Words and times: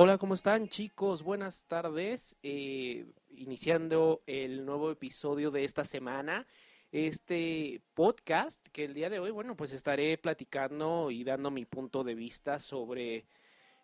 Hola, 0.00 0.16
¿cómo 0.16 0.34
están 0.34 0.68
chicos? 0.68 1.24
Buenas 1.24 1.64
tardes. 1.64 2.36
Eh, 2.44 3.04
iniciando 3.30 4.22
el 4.28 4.64
nuevo 4.64 4.92
episodio 4.92 5.50
de 5.50 5.64
esta 5.64 5.84
semana. 5.84 6.46
Este 6.92 7.82
podcast 7.94 8.64
que 8.68 8.84
el 8.84 8.94
día 8.94 9.10
de 9.10 9.18
hoy, 9.18 9.32
bueno, 9.32 9.56
pues 9.56 9.72
estaré 9.72 10.16
platicando 10.16 11.10
y 11.10 11.24
dando 11.24 11.50
mi 11.50 11.64
punto 11.64 12.04
de 12.04 12.14
vista 12.14 12.60
sobre 12.60 13.26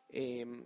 em, 0.08 0.64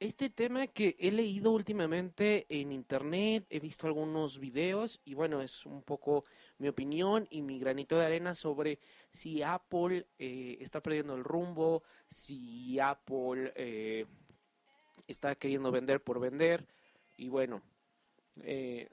este 0.00 0.30
tema 0.30 0.66
que 0.66 0.96
he 0.98 1.12
leído 1.12 1.52
últimamente 1.52 2.46
en 2.48 2.72
internet, 2.72 3.46
he 3.50 3.60
visto 3.60 3.86
algunos 3.86 4.40
videos 4.40 5.00
y 5.04 5.14
bueno, 5.14 5.42
es 5.42 5.64
un 5.64 5.84
poco 5.84 6.24
mi 6.58 6.66
opinión 6.66 7.28
y 7.30 7.42
mi 7.42 7.60
granito 7.60 7.96
de 7.96 8.06
arena 8.06 8.34
sobre 8.34 8.80
si 9.12 9.44
Apple 9.44 10.08
eh, 10.18 10.58
está 10.60 10.82
perdiendo 10.82 11.14
el 11.14 11.22
rumbo, 11.22 11.84
si 12.08 12.80
Apple 12.80 13.52
eh, 13.54 14.06
está 15.06 15.34
queriendo 15.34 15.70
vender 15.70 16.02
por 16.02 16.20
vender 16.20 16.66
y 17.16 17.28
bueno, 17.28 17.62
eh, 18.42 18.88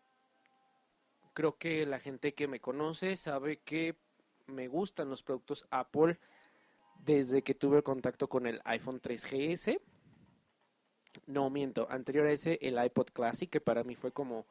creo 1.34 1.58
que 1.58 1.86
la 1.86 2.00
gente 2.00 2.34
que 2.34 2.48
me 2.48 2.60
conoce 2.60 3.16
sabe 3.16 3.58
que 3.58 3.96
me 4.48 4.68
gustan 4.68 5.10
los 5.10 5.24
productos 5.24 5.66
Apple 5.70 6.18
desde 7.06 7.42
que 7.44 7.54
tuve 7.54 7.84
contacto 7.84 8.28
con 8.28 8.48
el 8.48 8.62
iPhone 8.66 9.02
3GS. 9.02 9.80
No 11.26 11.50
miento, 11.50 11.88
anterior 11.90 12.28
a 12.28 12.32
ese 12.32 12.60
el 12.62 12.84
iPod 12.84 13.08
Classic, 13.08 13.50
que 13.50 13.62
para 13.62 13.84
mí 13.84 13.96
fue 13.96 14.12
como 14.12 14.46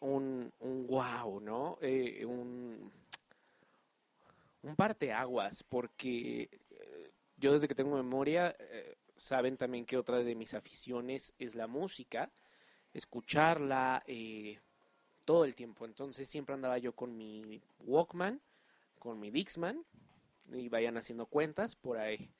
un, 0.00 0.52
un 0.60 0.86
wow, 0.86 1.40
¿no? 1.40 1.78
Eh, 1.80 2.24
un, 2.24 2.90
un 4.62 4.76
parteaguas, 4.76 5.62
porque 5.62 6.48
eh, 6.70 7.10
yo 7.36 7.52
desde 7.52 7.68
que 7.68 7.74
tengo 7.74 7.96
memoria, 7.96 8.54
eh, 8.58 8.96
saben 9.16 9.56
también 9.56 9.86
que 9.86 9.96
otra 9.96 10.18
de 10.18 10.34
mis 10.34 10.54
aficiones 10.54 11.32
es 11.38 11.54
la 11.54 11.66
música, 11.66 12.30
escucharla 12.92 14.02
eh, 14.06 14.60
todo 15.24 15.44
el 15.44 15.54
tiempo. 15.54 15.84
Entonces 15.84 16.28
siempre 16.28 16.54
andaba 16.54 16.78
yo 16.78 16.94
con 16.94 17.16
mi 17.16 17.62
Walkman, 17.80 18.40
con 18.98 19.20
mi 19.20 19.30
Dixman, 19.30 19.84
y 20.52 20.68
vayan 20.68 20.96
haciendo 20.96 21.26
cuentas 21.26 21.74
por 21.76 21.98
ahí 21.98 22.30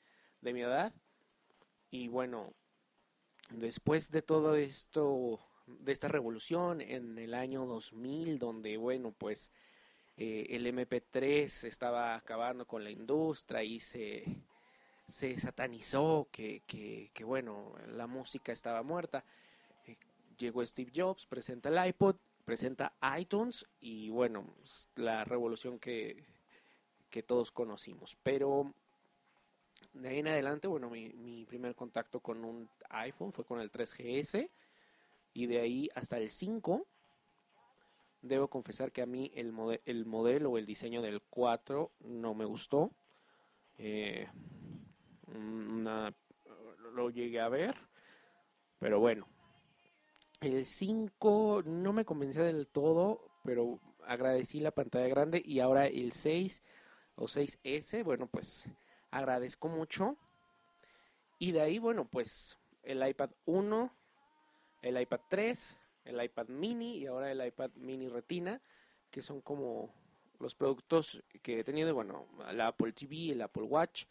de 0.41 0.53
mi 0.53 0.61
edad. 0.61 0.93
Y 1.91 2.07
bueno, 2.07 2.53
después 3.49 4.11
de 4.11 4.21
todo 4.21 4.55
esto, 4.55 5.39
de 5.67 5.91
esta 5.91 6.07
revolución 6.07 6.81
en 6.81 7.17
el 7.17 7.33
año 7.33 7.65
2000, 7.65 8.39
donde 8.39 8.77
bueno, 8.77 9.11
pues 9.11 9.51
eh, 10.17 10.47
el 10.49 10.65
MP3 10.67 11.67
estaba 11.67 12.15
acabando 12.15 12.65
con 12.65 12.83
la 12.83 12.91
industria 12.91 13.63
y 13.63 13.79
se, 13.79 14.23
se 15.07 15.37
satanizó 15.37 16.27
que, 16.31 16.61
que, 16.65 17.23
bueno, 17.23 17.73
la 17.87 18.07
música 18.07 18.51
estaba 18.51 18.83
muerta. 18.83 19.23
Eh, 19.85 19.97
llegó 20.37 20.65
Steve 20.65 20.91
Jobs, 20.95 21.25
presenta 21.25 21.69
el 21.69 21.87
iPod, 21.89 22.15
presenta 22.43 22.93
iTunes 23.17 23.65
y 23.79 24.09
bueno, 24.09 24.45
la 24.95 25.23
revolución 25.23 25.79
que, 25.79 26.23
que 27.09 27.23
todos 27.23 27.51
conocimos. 27.51 28.17
Pero 28.23 28.73
de 29.93 30.09
ahí 30.09 30.19
en 30.19 30.27
adelante, 30.27 30.67
bueno, 30.67 30.89
mi, 30.89 31.09
mi 31.09 31.45
primer 31.45 31.75
contacto 31.75 32.19
con 32.19 32.43
un 32.43 32.69
iPhone 32.89 33.31
fue 33.33 33.45
con 33.45 33.59
el 33.59 33.71
3GS 33.71 34.49
y 35.33 35.45
de 35.47 35.59
ahí 35.59 35.89
hasta 35.95 36.17
el 36.17 36.29
5 36.29 36.85
debo 38.27 38.47
confesar 38.47 38.91
que 38.91 39.01
a 39.01 39.05
mí 39.05 39.31
el, 39.35 39.51
mode 39.51 39.81
el 39.85 40.05
modelo 40.05 40.51
o 40.51 40.57
el 40.57 40.65
diseño 40.65 41.01
del 41.01 41.21
4 41.21 41.91
no 42.01 42.33
me 42.33 42.45
gustó. 42.45 42.91
Eh, 43.77 44.27
una, 45.35 46.13
lo 46.93 47.09
llegué 47.09 47.39
a 47.39 47.49
ver, 47.49 47.75
pero 48.79 48.99
bueno. 48.99 49.27
El 50.41 50.65
5 50.65 51.63
no 51.65 51.93
me 51.93 52.05
convencía 52.05 52.43
del 52.43 52.67
todo, 52.67 53.31
pero 53.43 53.79
agradecí 54.05 54.59
la 54.59 54.71
pantalla 54.71 55.07
grande 55.07 55.41
y 55.43 55.59
ahora 55.59 55.87
el 55.87 56.11
6 56.11 56.61
o 57.15 57.25
6S, 57.25 58.03
bueno, 58.03 58.27
pues 58.27 58.69
agradezco 59.11 59.67
mucho. 59.67 60.17
Y 61.39 61.51
de 61.51 61.61
ahí, 61.61 61.79
bueno, 61.79 62.05
pues 62.05 62.57
el 62.83 63.05
iPad 63.07 63.31
1, 63.45 63.91
el 64.81 65.01
iPad 65.01 65.19
3, 65.29 65.77
el 66.05 66.23
iPad 66.23 66.47
mini 66.47 66.97
y 66.97 67.05
ahora 67.07 67.31
el 67.31 67.45
iPad 67.45 67.71
mini 67.75 68.07
retina, 68.07 68.61
que 69.11 69.21
son 69.21 69.41
como 69.41 69.93
los 70.39 70.55
productos 70.55 71.23
que 71.41 71.59
he 71.59 71.63
tenido, 71.63 71.93
bueno, 71.93 72.27
la 72.51 72.67
Apple 72.67 72.91
TV, 72.93 73.31
el 73.31 73.41
Apple 73.41 73.63
Watch 73.63 74.05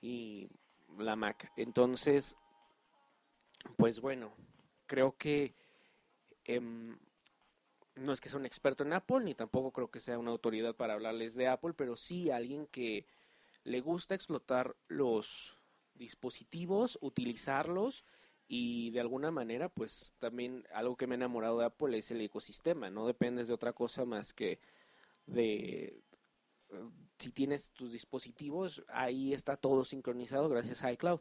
y 0.00 0.48
la 0.98 1.16
Mac. 1.16 1.52
Entonces, 1.56 2.36
pues 3.76 4.00
bueno, 4.00 4.32
creo 4.86 5.16
que 5.16 5.54
eh, 6.44 6.60
no 7.94 8.12
es 8.12 8.20
que 8.20 8.28
sea 8.28 8.38
un 8.38 8.46
experto 8.46 8.84
en 8.84 8.92
Apple, 8.92 9.20
ni 9.24 9.34
tampoco 9.34 9.72
creo 9.72 9.90
que 9.90 10.00
sea 10.00 10.18
una 10.18 10.30
autoridad 10.30 10.74
para 10.74 10.94
hablarles 10.94 11.34
de 11.34 11.48
Apple, 11.48 11.74
pero 11.74 11.96
sí 11.96 12.30
alguien 12.30 12.66
que 12.66 13.06
le 13.64 13.80
gusta 13.80 14.14
explotar 14.14 14.76
los 14.88 15.58
dispositivos, 15.94 16.98
utilizarlos 17.00 18.04
y 18.48 18.90
de 18.90 19.00
alguna 19.00 19.30
manera 19.30 19.68
pues 19.68 20.14
también 20.18 20.64
algo 20.74 20.96
que 20.96 21.06
me 21.06 21.14
ha 21.14 21.16
enamorado 21.16 21.58
de 21.58 21.66
Apple 21.66 21.96
es 21.96 22.10
el 22.10 22.20
ecosistema, 22.20 22.90
no 22.90 23.06
dependes 23.06 23.48
de 23.48 23.54
otra 23.54 23.72
cosa 23.72 24.04
más 24.04 24.32
que 24.32 24.58
de 25.26 26.02
si 27.22 27.30
tienes 27.30 27.70
tus 27.72 27.92
dispositivos, 27.92 28.84
ahí 28.88 29.32
está 29.32 29.56
todo 29.56 29.84
sincronizado 29.84 30.48
gracias 30.48 30.82
a 30.82 30.92
iCloud. 30.92 31.20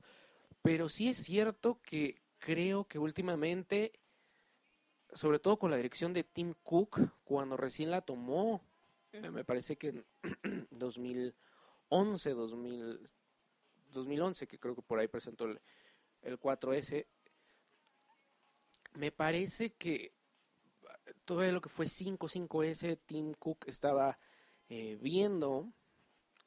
Pero 0.62 0.90
sí 0.90 1.10
es 1.10 1.18
cierto 1.18 1.80
que 1.82 2.22
creo 2.40 2.86
que 2.86 3.00
últimamente, 3.00 3.94
sobre 5.14 5.40
todo 5.40 5.58
con 5.58 5.72
la 5.72 5.78
dirección 5.78 6.14
de 6.14 6.24
Tim 6.24 6.54
Cook, 6.64 7.00
cuando 7.24 7.58
recién 7.58 7.92
la 7.92 8.02
tomó, 8.02 8.62
me 9.14 9.44
parece 9.44 9.78
que 9.78 9.90
en 10.44 10.68
2011, 10.72 12.30
2000, 12.32 13.00
2011, 13.92 14.48
que 14.48 14.60
creo 14.60 14.76
que 14.76 14.82
por 14.82 15.00
ahí 15.00 15.08
presentó 15.08 15.46
el, 15.46 15.62
el 16.22 16.40
4S, 16.40 17.06
me 18.94 19.12
parece 19.12 19.74
que 19.74 20.14
todo 21.26 21.50
lo 21.52 21.62
que 21.62 21.70
fue 21.70 21.88
5, 21.88 22.28
5S, 22.28 23.00
Tim 23.06 23.34
Cook 23.34 23.66
estaba 23.68 24.18
eh, 24.70 24.98
viendo 25.02 25.72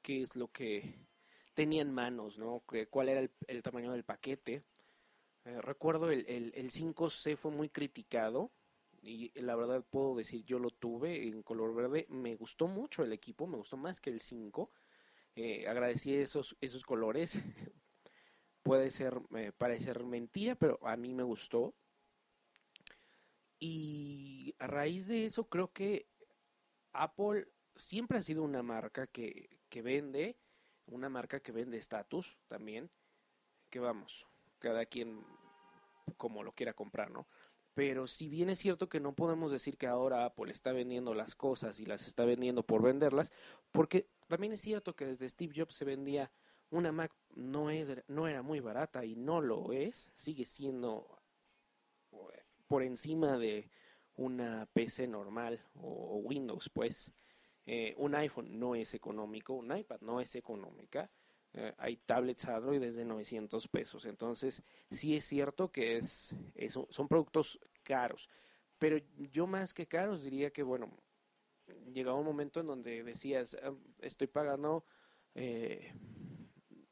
qué 0.05 0.21
es 0.23 0.37
lo 0.37 0.49
que 0.49 1.09
tenía 1.55 1.83
en 1.83 1.93
manos, 1.93 2.39
¿no? 2.39 2.63
Cuál 2.91 3.09
era 3.09 3.21
el, 3.21 3.31
el, 3.49 3.63
tamaño 3.63 3.91
del 3.91 4.05
paquete. 4.05 4.63
Eh, 5.47 5.61
recuerdo 5.63 6.11
el, 6.11 6.27
el, 6.29 6.53
el 6.55 6.71
5C 6.71 7.37
fue 7.37 7.51
muy 7.51 7.71
criticado 7.71 8.53
y 9.03 9.33
la 9.41 9.57
verdad 9.57 9.85
puedo 9.89 10.15
decir 10.15 10.45
yo 10.45 10.59
lo 10.59 10.71
tuve 10.71 11.27
en 11.27 11.43
color 11.43 11.75
verde. 11.75 12.07
Me 12.11 12.37
gustó 12.37 12.69
mucho 12.69 13.03
el 13.03 13.13
equipo, 13.13 13.47
me 13.47 13.57
gustó 13.57 13.79
más 13.79 13.99
que 14.01 14.11
el 14.11 14.21
5. 14.21 14.71
Eh, 15.37 15.67
agradecí 15.67 16.15
esos, 16.15 16.57
esos 16.61 16.85
colores. 16.85 17.41
Puede 18.63 18.91
ser, 18.91 19.21
eh, 19.37 19.53
parecer 19.57 20.05
mentira, 20.05 20.55
pero 20.55 20.79
a 20.87 20.97
mí 20.97 21.15
me 21.15 21.23
gustó. 21.23 21.75
Y 23.59 24.55
a 24.59 24.67
raíz 24.67 25.09
de 25.09 25.25
eso 25.25 25.49
creo 25.49 25.73
que 25.73 26.07
Apple 26.93 27.49
siempre 27.77 28.19
ha 28.19 28.23
sido 28.23 28.43
una 28.43 28.63
marca 28.63 29.07
que, 29.07 29.55
que 29.75 29.83
vende, 29.83 30.37
una 30.87 31.09
marca 31.09 31.41
que 31.41 31.51
vende 31.51 31.79
estatus 31.79 32.39
también, 32.47 32.93
que 33.71 33.81
vamos, 33.81 34.25
cada 34.61 34.87
quien 34.87 35.21
como 36.17 36.45
lo 36.45 36.53
quiera 36.53 36.75
comprar, 36.75 37.11
¿no? 37.11 37.27
Pero 37.75 38.07
si 38.07 38.29
bien 38.29 38.51
es 38.51 38.61
cierto 38.61 38.89
que 38.89 39.01
no 39.01 39.17
podemos 39.17 39.51
decir 39.51 39.77
que 39.77 39.89
ahora 39.89 40.27
Apple 40.27 40.53
está 40.53 40.71
vendiendo 40.71 41.13
las 41.13 41.35
cosas 41.35 41.81
y 41.81 41.87
las 41.87 42.07
está 42.07 42.25
vendiendo 42.25 42.63
por 42.63 42.83
venderlas, 42.83 43.33
porque 43.73 44.07
también 44.29 44.53
es 44.53 44.61
cierto 44.61 44.95
que 44.95 45.07
desde 45.07 45.29
Steve 45.29 45.55
Jobs 45.57 45.75
se 45.75 45.85
vendía 45.85 46.31
una 46.71 46.93
Mac 46.93 47.13
no 47.35 47.69
es 47.71 47.89
no 48.07 48.29
era 48.29 48.43
muy 48.43 48.61
barata 48.61 49.05
y 49.05 49.17
no 49.17 49.41
lo 49.41 49.73
es, 49.73 50.13
sigue 50.15 50.45
siendo 50.45 51.21
por 52.69 52.85
encima 52.85 53.39
de 53.39 53.69
una 54.15 54.69
PC 54.73 55.09
normal 55.09 55.67
o, 55.75 56.19
Windows, 56.19 56.71
pues. 56.73 57.11
Eh, 57.67 57.95
un 57.97 58.15
iPhone 58.15 58.59
no 58.59 58.75
es 58.75 58.95
económico, 58.95 59.55
un 59.55 59.77
iPad 59.77 60.01
no 60.01 60.21
es 60.21 60.35
económica. 60.35 61.11
Eh, 61.53 61.73
hay 61.79 61.97
tablets 61.97 62.47
Android 62.47 62.81
desde 62.81 63.05
900 63.05 63.69
pesos. 63.69 64.05
Entonces, 64.07 64.63
sí 64.91 65.17
es 65.17 65.25
cierto 65.25 65.71
que 65.71 65.97
es, 65.97 66.35
es, 66.55 66.79
son 66.89 67.09
productos 67.09 67.59
caros. 67.83 68.29
Pero 68.79 68.99
yo 69.33 69.47
más 69.47 69.73
que 69.73 69.87
caros 69.87 70.23
diría 70.23 70.51
que, 70.51 70.63
bueno, 70.63 70.91
llegaba 71.93 72.19
un 72.19 72.27
momento 72.27 72.61
en 72.61 72.67
donde 72.67 73.03
decías, 73.03 73.57
ah, 73.63 73.73
estoy 74.01 74.27
pagando 74.27 74.85
eh, 75.35 75.93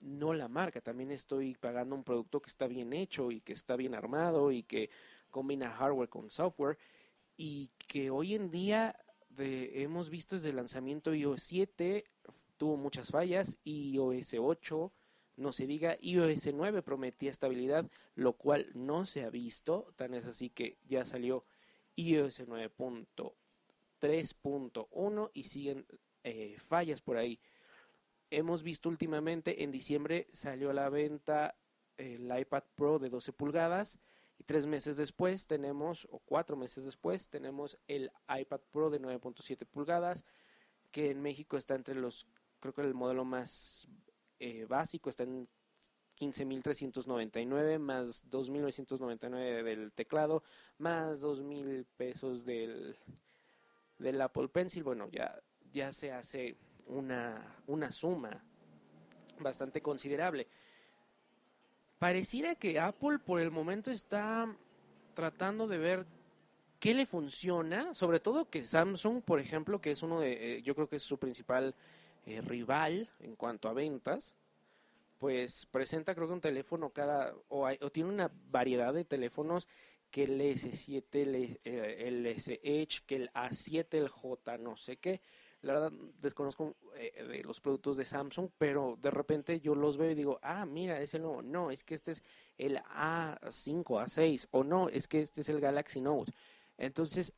no 0.00 0.34
la 0.34 0.48
marca, 0.48 0.80
también 0.80 1.12
estoy 1.12 1.54
pagando 1.54 1.94
un 1.94 2.04
producto 2.04 2.40
que 2.40 2.50
está 2.50 2.66
bien 2.66 2.92
hecho 2.92 3.30
y 3.30 3.40
que 3.40 3.52
está 3.52 3.76
bien 3.76 3.94
armado 3.94 4.50
y 4.50 4.62
que 4.64 4.90
combina 5.30 5.70
hardware 5.70 6.08
con 6.08 6.30
software 6.30 6.78
y 7.36 7.70
que 7.78 8.10
hoy 8.10 8.34
en 8.34 8.50
día 8.50 8.96
de- 9.36 9.82
hemos 9.82 10.08
visto 10.10 10.34
desde 10.36 10.50
el 10.50 10.56
lanzamiento 10.56 11.14
iOS 11.14 11.42
7 11.42 12.04
tuvo 12.56 12.76
muchas 12.76 13.10
fallas, 13.10 13.58
iOS 13.64 14.34
8, 14.38 14.92
no 15.36 15.52
se 15.52 15.66
diga, 15.66 15.96
iOS 16.00 16.52
9 16.54 16.82
prometía 16.82 17.30
estabilidad, 17.30 17.90
lo 18.14 18.34
cual 18.34 18.70
no 18.74 19.04
se 19.06 19.24
ha 19.24 19.30
visto, 19.30 19.92
tan 19.96 20.14
es 20.14 20.26
así 20.26 20.50
que 20.50 20.78
ya 20.88 21.04
salió 21.04 21.44
iOS 21.96 22.40
9.3.1 24.00 25.30
y 25.34 25.44
siguen 25.44 25.86
eh, 26.24 26.56
fallas 26.68 27.00
por 27.00 27.16
ahí. 27.16 27.40
Hemos 28.30 28.62
visto 28.62 28.88
últimamente, 28.88 29.62
en 29.64 29.72
diciembre 29.72 30.26
salió 30.32 30.70
a 30.70 30.74
la 30.74 30.88
venta 30.88 31.54
el 31.96 32.30
iPad 32.38 32.62
Pro 32.74 32.98
de 32.98 33.08
12 33.10 33.32
pulgadas 33.32 33.98
y 34.38 34.44
tres 34.44 34.66
meses 34.66 34.96
después 34.96 35.46
tenemos, 35.46 36.06
o 36.10 36.18
cuatro 36.18 36.56
meses 36.56 36.84
después, 36.84 37.28
tenemos 37.28 37.78
el 37.86 38.10
iPad 38.28 38.60
Pro 38.70 38.90
de 38.90 39.00
9.7 39.00 39.66
pulgadas, 39.66 40.24
que 40.90 41.10
en 41.10 41.22
México 41.22 41.56
está 41.56 41.74
entre 41.74 41.94
los, 41.94 42.26
creo 42.60 42.74
que 42.74 42.82
el 42.82 42.94
modelo 42.94 43.24
más 43.24 43.88
eh, 44.38 44.66
básico 44.68 45.10
está 45.10 45.24
en 45.24 45.48
15.399 46.18 47.78
más 47.78 48.30
2.999 48.30 49.62
del 49.64 49.92
teclado 49.92 50.44
más 50.78 51.22
2.000 51.22 51.84
pesos 51.96 52.44
del, 52.44 52.96
del 53.98 54.20
Apple 54.20 54.48
Pencil. 54.48 54.82
Bueno, 54.84 55.08
ya, 55.10 55.40
ya 55.72 55.92
se 55.92 56.12
hace 56.12 56.56
una, 56.86 57.56
una 57.66 57.90
suma 57.90 58.44
bastante 59.40 59.80
considerable. 59.80 60.48
Pareciera 62.02 62.56
que 62.56 62.80
Apple 62.80 63.20
por 63.20 63.40
el 63.40 63.52
momento 63.52 63.92
está 63.92 64.52
tratando 65.14 65.68
de 65.68 65.78
ver 65.78 66.04
qué 66.80 66.94
le 66.94 67.06
funciona, 67.06 67.94
sobre 67.94 68.18
todo 68.18 68.50
que 68.50 68.64
Samsung, 68.64 69.22
por 69.22 69.38
ejemplo, 69.38 69.80
que 69.80 69.92
es 69.92 70.02
uno 70.02 70.18
de, 70.18 70.56
eh, 70.56 70.62
yo 70.62 70.74
creo 70.74 70.88
que 70.88 70.96
es 70.96 71.02
su 71.04 71.16
principal 71.16 71.76
eh, 72.26 72.40
rival 72.40 73.08
en 73.20 73.36
cuanto 73.36 73.68
a 73.68 73.72
ventas, 73.72 74.34
pues 75.20 75.64
presenta 75.66 76.16
creo 76.16 76.26
que 76.26 76.32
un 76.32 76.40
teléfono 76.40 76.90
cada, 76.90 77.36
o, 77.48 77.66
hay- 77.66 77.78
o 77.80 77.90
tiene 77.92 78.10
una 78.10 78.32
variedad 78.50 78.92
de 78.92 79.04
teléfonos 79.04 79.68
que 80.10 80.24
el 80.24 80.40
S7, 80.40 81.22
el, 81.22 81.60
eh, 81.64 82.04
el 82.08 82.26
S 82.26 82.58
Edge, 82.64 83.02
que 83.06 83.14
el 83.14 83.30
A7, 83.32 83.96
el 83.98 84.08
J, 84.08 84.58
no 84.58 84.76
sé 84.76 84.96
qué. 84.96 85.20
La 85.62 85.74
verdad 85.74 85.92
desconozco 86.20 86.74
eh, 86.96 87.24
de 87.24 87.42
los 87.42 87.60
productos 87.60 87.96
de 87.96 88.04
Samsung, 88.04 88.50
pero 88.58 88.98
de 89.00 89.10
repente 89.10 89.60
yo 89.60 89.74
los 89.74 89.96
veo 89.96 90.10
y 90.10 90.14
digo, 90.14 90.38
ah, 90.42 90.66
mira, 90.66 91.00
es 91.00 91.14
el 91.14 91.22
nuevo. 91.22 91.42
No, 91.42 91.70
es 91.70 91.84
que 91.84 91.94
este 91.94 92.10
es 92.10 92.22
el 92.58 92.78
A5, 92.78 93.84
A6, 93.84 94.48
o 94.50 94.64
no, 94.64 94.88
es 94.88 95.08
que 95.08 95.20
este 95.20 95.40
es 95.40 95.48
el 95.48 95.60
Galaxy 95.60 96.00
Note. 96.00 96.32
Entonces, 96.78 97.32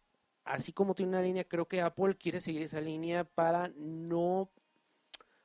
así 0.45 0.73
como 0.73 0.95
tiene 0.95 1.11
una 1.11 1.23
línea, 1.23 1.45
creo 1.45 1.67
que 1.67 1.81
Apple 1.81 2.17
quiere 2.17 2.41
seguir 2.41 2.63
esa 2.63 2.81
línea 2.81 3.25
para 3.25 3.69
no 3.77 4.51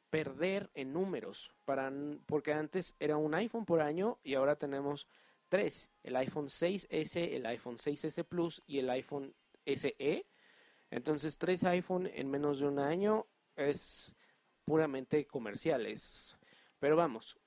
perder 0.10 0.70
en 0.74 0.94
números, 0.94 1.52
para, 1.66 1.92
porque 2.26 2.54
antes 2.54 2.96
era 3.00 3.18
un 3.18 3.34
iPhone 3.36 3.66
por 3.66 3.82
año 3.82 4.18
y 4.24 4.36
ahora 4.36 4.56
tenemos 4.56 5.08
tres, 5.50 5.90
el 6.04 6.16
iPhone 6.16 6.48
6S, 6.48 7.34
el 7.34 7.46
iPhone 7.46 7.78
6S 7.78 8.24
Plus 8.24 8.62
y 8.66 8.80
el 8.80 8.90
iPhone 8.90 9.34
SE. 9.66 10.26
Entonces, 10.92 11.38
tres 11.38 11.64
iPhone 11.64 12.10
en 12.14 12.30
menos 12.30 12.60
de 12.60 12.68
un 12.68 12.80
año 12.80 13.28
es 13.56 14.16
puramente 14.66 15.26
comerciales. 15.26 16.38
Pero 16.80 16.96
vamos, 16.96 17.38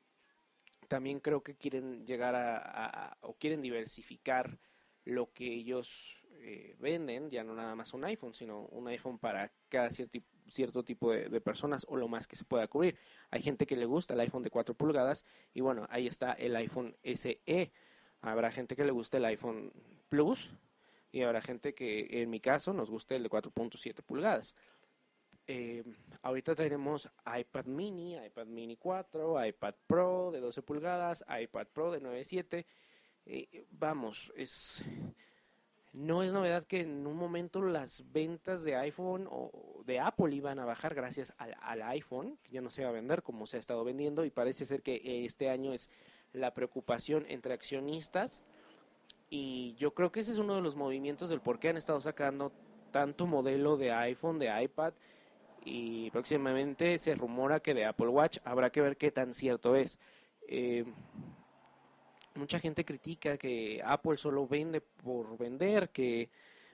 también 0.88 1.20
creo 1.20 1.42
que 1.42 1.56
quieren 1.56 2.04
llegar 2.04 2.34
a, 2.36 3.16
o 3.22 3.34
quieren 3.34 3.62
diversificar 3.62 4.58
lo 5.04 5.32
que 5.32 5.46
ellos 5.46 6.22
eh, 6.34 6.76
venden, 6.78 7.30
ya 7.30 7.42
no 7.42 7.54
nada 7.54 7.74
más 7.74 7.94
un 7.94 8.04
iPhone, 8.04 8.34
sino 8.34 8.66
un 8.66 8.86
iPhone 8.88 9.18
para 9.18 9.52
cada 9.68 9.90
cierto, 9.90 10.18
cierto 10.48 10.84
tipo 10.84 11.10
de, 11.10 11.28
de 11.28 11.40
personas 11.40 11.86
o 11.88 11.96
lo 11.96 12.08
más 12.08 12.26
que 12.26 12.36
se 12.36 12.44
pueda 12.44 12.68
cubrir. 12.68 12.98
Hay 13.30 13.42
gente 13.42 13.66
que 13.66 13.76
le 13.76 13.86
gusta 13.86 14.14
el 14.14 14.20
iPhone 14.20 14.42
de 14.42 14.50
4 14.50 14.74
pulgadas 14.74 15.24
y 15.54 15.60
bueno, 15.60 15.86
ahí 15.90 16.06
está 16.06 16.32
el 16.32 16.54
iPhone 16.56 16.96
SE. 17.02 17.72
Habrá 18.20 18.52
gente 18.52 18.76
que 18.76 18.84
le 18.84 18.92
guste 18.92 19.16
el 19.16 19.24
iPhone 19.24 19.72
Plus 20.08 20.50
y 21.12 21.22
habrá 21.22 21.42
gente 21.42 21.74
que 21.74 22.22
en 22.22 22.30
mi 22.30 22.40
caso 22.40 22.72
nos 22.72 22.90
guste 22.90 23.14
el 23.14 23.22
de 23.22 23.30
4.7 23.30 24.02
pulgadas. 24.02 24.54
Eh, 25.46 25.84
ahorita 26.22 26.54
tenemos 26.54 27.10
iPad 27.26 27.66
mini, 27.66 28.16
iPad 28.16 28.46
mini 28.46 28.76
4, 28.76 29.44
iPad 29.46 29.74
Pro 29.86 30.30
de 30.32 30.40
12 30.40 30.62
pulgadas, 30.62 31.22
iPad 31.28 31.66
Pro 31.66 31.92
de 31.92 32.00
9.7. 32.00 32.64
Eh, 33.26 33.66
vamos, 33.70 34.32
es 34.34 34.82
no 35.92 36.22
es 36.22 36.32
novedad 36.32 36.66
que 36.66 36.80
en 36.80 37.06
un 37.06 37.16
momento 37.16 37.60
las 37.60 38.10
ventas 38.10 38.62
de 38.62 38.76
iPhone 38.76 39.28
o 39.30 39.82
de 39.84 40.00
Apple 40.00 40.34
iban 40.34 40.58
a 40.58 40.64
bajar 40.64 40.94
gracias 40.94 41.34
al, 41.36 41.54
al 41.60 41.82
iPhone, 41.82 42.38
que 42.42 42.52
ya 42.52 42.62
no 42.62 42.70
se 42.70 42.80
iba 42.80 42.88
a 42.88 42.94
vender 42.94 43.22
como 43.22 43.46
se 43.46 43.58
ha 43.58 43.60
estado 43.60 43.84
vendiendo 43.84 44.24
y 44.24 44.30
parece 44.30 44.64
ser 44.64 44.82
que 44.82 45.26
este 45.26 45.50
año 45.50 45.74
es 45.74 45.90
la 46.32 46.54
preocupación 46.54 47.26
entre 47.28 47.52
accionistas 47.52 48.42
y 49.34 49.74
yo 49.76 49.94
creo 49.94 50.12
que 50.12 50.20
ese 50.20 50.32
es 50.32 50.36
uno 50.36 50.54
de 50.54 50.60
los 50.60 50.76
movimientos 50.76 51.30
del 51.30 51.40
por 51.40 51.58
qué 51.58 51.70
han 51.70 51.78
estado 51.78 51.98
sacando 52.02 52.52
tanto 52.90 53.26
modelo 53.26 53.78
de 53.78 53.90
iPhone, 53.90 54.38
de 54.38 54.62
iPad 54.62 54.92
y 55.64 56.10
próximamente 56.10 56.98
se 56.98 57.14
rumora 57.14 57.60
que 57.60 57.72
de 57.72 57.86
Apple 57.86 58.08
Watch 58.08 58.40
habrá 58.44 58.68
que 58.68 58.82
ver 58.82 58.98
qué 58.98 59.10
tan 59.10 59.32
cierto 59.32 59.74
es. 59.74 59.98
Eh, 60.48 60.84
mucha 62.34 62.58
gente 62.58 62.84
critica 62.84 63.38
que 63.38 63.80
Apple 63.82 64.18
solo 64.18 64.46
vende 64.46 64.82
por 64.82 65.38
vender, 65.38 65.88
que 65.88 66.28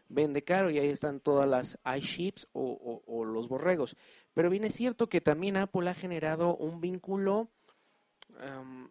vende 0.09 0.43
caro 0.43 0.69
y 0.69 0.81
ahí 0.81 0.89
están 0.89 1.21
todas 1.21 1.49
las 1.49 1.79
iShips 1.97 2.49
o, 2.55 3.05
o, 3.07 3.25
los 3.25 3.49
borregos. 3.49 3.97
Pero 4.35 4.51
bien 4.51 4.65
es 4.65 4.75
cierto 4.75 5.09
que 5.09 5.21
también 5.21 5.57
Apple 5.57 5.89
ha 5.89 5.95
generado 5.95 6.57
un 6.57 6.81
vínculo, 6.81 7.51
um, 8.31 8.89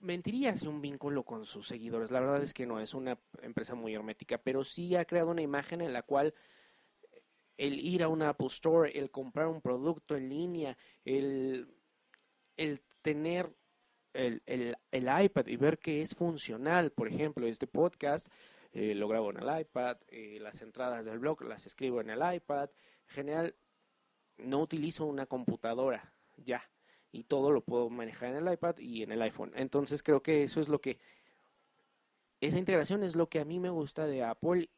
mentiría 0.00 0.56
si 0.56 0.66
un 0.66 0.80
vínculo 0.80 1.24
con 1.24 1.44
sus 1.44 1.66
seguidores. 1.66 2.10
La 2.10 2.20
verdad 2.20 2.42
es 2.42 2.54
que 2.54 2.66
no, 2.66 2.80
es 2.80 2.94
una 2.94 3.18
empresa 3.42 3.74
muy 3.74 3.94
hermética, 3.94 4.38
pero 4.38 4.64
sí 4.64 4.94
ha 4.96 5.04
creado 5.04 5.30
una 5.30 5.42
imagen 5.42 5.80
en 5.80 5.92
la 5.92 6.02
cual 6.02 6.34
el 7.56 7.78
ir 7.80 8.02
a 8.02 8.08
una 8.08 8.30
Apple 8.30 8.46
Store, 8.46 8.96
el 8.96 9.10
comprar 9.10 9.48
un 9.48 9.60
producto 9.60 10.16
en 10.16 10.28
línea, 10.28 10.76
el, 11.04 11.68
el 12.56 12.80
tener 13.02 13.52
el, 14.14 14.42
el, 14.46 14.76
el, 14.90 15.24
iPad 15.24 15.46
y 15.46 15.56
ver 15.56 15.78
que 15.78 16.00
es 16.00 16.14
funcional. 16.14 16.92
Por 16.92 17.08
ejemplo, 17.08 17.46
este 17.46 17.66
podcast 17.66 18.28
eh, 18.72 18.94
lo 18.94 19.08
grabo 19.08 19.30
en 19.30 19.38
el 19.38 19.60
iPad, 19.60 19.98
eh, 20.08 20.38
las 20.40 20.62
entradas 20.62 21.04
del 21.04 21.18
blog 21.18 21.42
las 21.42 21.66
escribo 21.66 22.00
en 22.00 22.10
el 22.10 22.34
iPad. 22.34 22.70
En 23.08 23.14
general, 23.14 23.54
no 24.36 24.60
utilizo 24.60 25.06
una 25.06 25.26
computadora 25.26 26.14
ya 26.36 26.62
y 27.12 27.24
todo 27.24 27.50
lo 27.50 27.62
puedo 27.62 27.90
manejar 27.90 28.30
en 28.30 28.46
el 28.46 28.52
iPad 28.52 28.78
y 28.78 29.02
en 29.02 29.12
el 29.12 29.22
iPhone. 29.22 29.52
Entonces 29.54 30.02
creo 30.02 30.22
que 30.22 30.42
eso 30.42 30.60
es 30.60 30.68
lo 30.68 30.80
que, 30.80 30.98
esa 32.40 32.58
integración 32.58 33.02
es 33.02 33.16
lo 33.16 33.28
que 33.28 33.40
a 33.40 33.44
mí 33.44 33.60
me 33.60 33.70
gusta 33.70 34.06
de 34.06 34.22
Apple, 34.22 34.68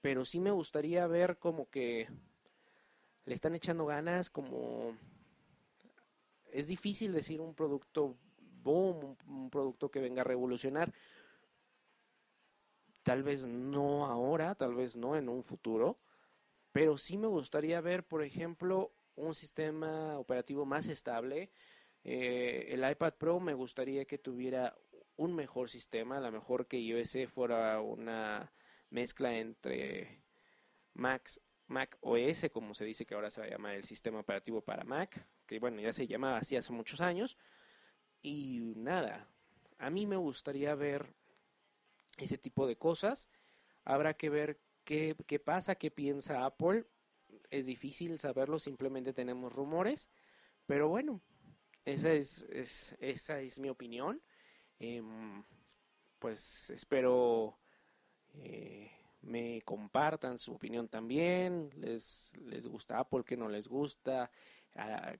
pero 0.00 0.24
sí 0.24 0.40
me 0.40 0.50
gustaría 0.50 1.06
ver 1.06 1.38
como 1.38 1.68
que 1.68 2.08
le 3.24 3.34
están 3.34 3.54
echando 3.54 3.86
ganas, 3.86 4.30
como 4.30 4.96
es 6.50 6.66
difícil 6.66 7.12
decir 7.12 7.40
un 7.40 7.54
producto 7.54 8.16
boom, 8.62 9.16
un, 9.26 9.50
producto 9.50 9.90
que 9.90 10.00
venga 10.00 10.22
a 10.22 10.24
revolucionar. 10.24 10.92
Tal 13.02 13.22
vez 13.22 13.46
no 13.46 14.06
ahora, 14.06 14.54
tal 14.54 14.74
vez 14.74 14.96
no 14.96 15.16
en 15.16 15.28
un 15.28 15.42
futuro, 15.42 15.98
pero 16.70 16.96
sí 16.96 17.16
me 17.18 17.26
gustaría 17.26 17.80
ver, 17.80 18.04
por 18.04 18.22
ejemplo, 18.22 18.92
un 19.16 19.34
sistema 19.34 20.18
operativo 20.18 20.64
más 20.64 20.88
estable. 20.88 21.50
Eh, 22.04 22.68
el 22.70 22.88
iPad 22.90 23.14
Pro 23.14 23.40
me 23.40 23.54
gustaría 23.54 24.04
que 24.04 24.18
tuviera 24.18 24.76
un 25.16 25.34
mejor 25.34 25.70
sistema, 25.70 26.16
a 26.16 26.20
lo 26.20 26.32
mejor 26.32 26.66
que 26.66 26.78
iOS 26.78 27.16
fuera 27.28 27.80
una 27.80 28.52
mezcla 28.90 29.36
entre 29.36 30.22
Mac, 30.94 31.30
Mac 31.66 31.96
OS, 32.00 32.50
como 32.52 32.74
se 32.74 32.84
dice 32.84 33.06
que 33.06 33.14
ahora 33.14 33.30
se 33.30 33.40
va 33.40 33.46
a 33.46 33.50
llamar 33.50 33.74
el 33.74 33.84
sistema 33.84 34.20
operativo 34.20 34.60
para 34.62 34.84
Mac, 34.84 35.26
que 35.46 35.58
bueno, 35.58 35.80
ya 35.80 35.92
se 35.92 36.06
llamaba 36.06 36.38
así 36.38 36.56
hace 36.56 36.72
muchos 36.72 37.00
años. 37.00 37.36
Y 38.20 38.74
nada, 38.76 39.28
a 39.78 39.90
mí 39.90 40.06
me 40.06 40.16
gustaría 40.16 40.74
ver 40.74 41.14
ese 42.18 42.38
tipo 42.38 42.66
de 42.66 42.76
cosas. 42.76 43.28
Habrá 43.84 44.14
que 44.14 44.30
ver 44.30 44.60
qué, 44.84 45.16
qué 45.26 45.38
pasa, 45.38 45.74
qué 45.74 45.90
piensa 45.90 46.44
Apple. 46.44 46.86
Es 47.50 47.66
difícil 47.66 48.18
saberlo, 48.18 48.58
simplemente 48.58 49.12
tenemos 49.12 49.52
rumores. 49.52 50.10
Pero 50.66 50.88
bueno, 50.88 51.20
esa 51.84 52.12
es, 52.12 52.42
es 52.50 52.96
esa 53.00 53.40
es 53.40 53.58
mi 53.58 53.68
opinión. 53.68 54.20
Eh, 54.78 55.02
pues 56.18 56.70
espero 56.70 57.58
eh, 58.34 58.90
me 59.22 59.62
compartan 59.62 60.38
su 60.38 60.54
opinión 60.54 60.88
también. 60.88 61.70
Les, 61.76 62.32
les 62.44 62.66
gusta 62.66 62.98
Apple, 62.98 63.24
que 63.24 63.36
no 63.36 63.48
les 63.48 63.68
gusta. 63.68 64.30
Uh, 64.76 65.16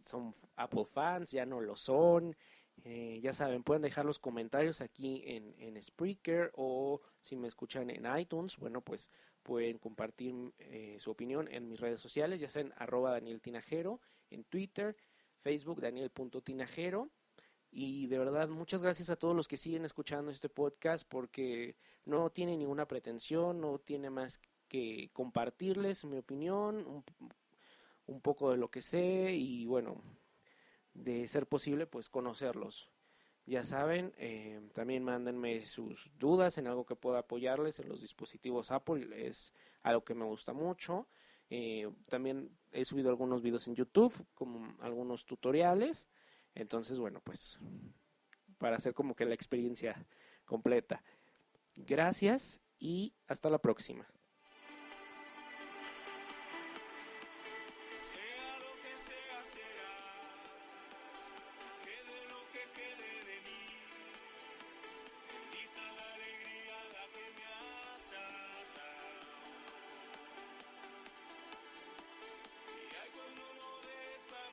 son 0.00 0.32
Apple 0.56 0.84
fans, 0.84 1.30
ya 1.30 1.46
no 1.46 1.60
lo 1.60 1.76
son. 1.76 2.36
Eh, 2.84 3.20
ya 3.22 3.32
saben, 3.32 3.62
pueden 3.62 3.82
dejar 3.82 4.04
los 4.04 4.18
comentarios 4.18 4.80
aquí 4.80 5.22
en, 5.26 5.54
en 5.58 5.80
Spreaker 5.80 6.50
o 6.54 7.00
si 7.20 7.36
me 7.36 7.46
escuchan 7.46 7.90
en 7.90 8.06
iTunes, 8.18 8.56
bueno, 8.56 8.80
pues 8.80 9.08
pueden 9.42 9.78
compartir 9.78 10.34
eh, 10.58 10.96
su 10.98 11.10
opinión 11.10 11.48
en 11.52 11.68
mis 11.68 11.78
redes 11.78 12.00
sociales, 12.00 12.40
ya 12.40 12.48
saben, 12.48 12.72
arroba 12.76 13.12
Daniel 13.12 13.40
Tinajero, 13.40 14.00
en 14.30 14.44
Twitter, 14.44 14.96
Facebook, 15.42 15.80
Daniel.tinajero. 15.80 17.10
Y 17.70 18.06
de 18.06 18.18
verdad, 18.18 18.48
muchas 18.48 18.82
gracias 18.82 19.08
a 19.10 19.16
todos 19.16 19.34
los 19.34 19.48
que 19.48 19.56
siguen 19.56 19.84
escuchando 19.84 20.30
este 20.30 20.48
podcast 20.48 21.08
porque 21.08 21.74
no 22.04 22.30
tiene 22.30 22.56
ninguna 22.56 22.86
pretensión, 22.86 23.60
no 23.60 23.78
tiene 23.78 24.10
más 24.10 24.40
que 24.68 25.10
compartirles 25.12 26.04
mi 26.04 26.18
opinión, 26.18 27.04
un, 28.06 28.20
poco 28.20 28.50
de 28.50 28.58
lo 28.58 28.70
que 28.70 28.82
sé 28.82 29.32
y 29.32 29.64
bueno, 29.64 30.02
de 30.92 31.26
ser 31.28 31.46
posible, 31.46 31.86
pues 31.86 32.10
conocerlos. 32.10 32.90
Ya 33.46 33.64
saben, 33.64 34.12
eh, 34.18 34.60
también 34.74 35.02
mándenme 35.02 35.64
sus 35.64 36.10
dudas 36.18 36.58
en 36.58 36.66
algo 36.66 36.84
que 36.84 36.94
pueda 36.94 37.20
apoyarles 37.20 37.80
en 37.80 37.88
los 37.88 38.02
dispositivos 38.02 38.70
Apple, 38.70 39.26
es 39.26 39.52
algo 39.82 40.04
que 40.04 40.14
me 40.14 40.24
gusta 40.24 40.52
mucho. 40.52 41.08
Eh, 41.54 41.86
también 42.08 42.48
he 42.70 42.82
subido 42.82 43.10
algunos 43.10 43.42
videos 43.42 43.68
en 43.68 43.74
YouTube, 43.74 44.14
como 44.32 44.74
algunos 44.80 45.26
tutoriales. 45.26 46.08
Entonces, 46.54 46.98
bueno, 46.98 47.20
pues 47.22 47.58
para 48.56 48.76
hacer 48.76 48.94
como 48.94 49.14
que 49.14 49.26
la 49.26 49.34
experiencia 49.34 50.06
completa. 50.46 51.04
Gracias 51.76 52.62
y 52.78 53.12
hasta 53.26 53.50
la 53.50 53.58
próxima. 53.58 54.08